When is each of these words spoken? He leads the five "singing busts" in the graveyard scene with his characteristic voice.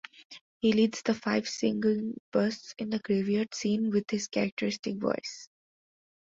He 0.57 0.73
leads 0.73 1.03
the 1.03 1.13
five 1.13 1.47
"singing 1.47 2.19
busts" 2.31 2.73
in 2.79 2.89
the 2.89 2.97
graveyard 2.97 3.53
scene 3.53 3.91
with 3.91 4.09
his 4.09 4.27
characteristic 4.29 4.97
voice. 4.97 5.47